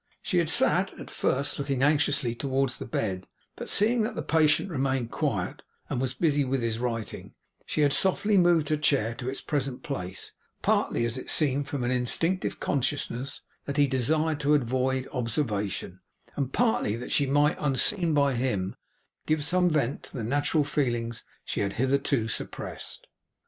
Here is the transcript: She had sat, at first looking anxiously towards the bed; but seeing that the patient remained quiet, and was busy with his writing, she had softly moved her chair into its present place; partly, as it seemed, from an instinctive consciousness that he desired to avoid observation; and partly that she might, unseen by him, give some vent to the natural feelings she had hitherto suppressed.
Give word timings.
She 0.23 0.39
had 0.39 0.49
sat, 0.49 0.97
at 0.99 1.11
first 1.11 1.59
looking 1.59 1.83
anxiously 1.83 2.33
towards 2.33 2.79
the 2.79 2.87
bed; 2.87 3.27
but 3.55 3.69
seeing 3.69 4.01
that 4.01 4.15
the 4.15 4.23
patient 4.23 4.71
remained 4.71 5.11
quiet, 5.11 5.61
and 5.91 6.01
was 6.01 6.15
busy 6.15 6.43
with 6.43 6.63
his 6.63 6.79
writing, 6.79 7.35
she 7.67 7.81
had 7.81 7.93
softly 7.93 8.35
moved 8.35 8.69
her 8.69 8.77
chair 8.77 9.11
into 9.11 9.29
its 9.29 9.41
present 9.41 9.83
place; 9.83 10.33
partly, 10.63 11.05
as 11.05 11.19
it 11.19 11.29
seemed, 11.29 11.67
from 11.67 11.83
an 11.83 11.91
instinctive 11.91 12.59
consciousness 12.59 13.41
that 13.65 13.77
he 13.77 13.85
desired 13.85 14.39
to 14.39 14.55
avoid 14.55 15.07
observation; 15.13 15.99
and 16.35 16.51
partly 16.51 16.95
that 16.95 17.11
she 17.11 17.27
might, 17.27 17.55
unseen 17.59 18.15
by 18.15 18.33
him, 18.33 18.75
give 19.27 19.43
some 19.45 19.69
vent 19.69 20.01
to 20.01 20.17
the 20.17 20.23
natural 20.23 20.63
feelings 20.63 21.23
she 21.45 21.59
had 21.59 21.73
hitherto 21.73 22.27
suppressed. 22.27 23.05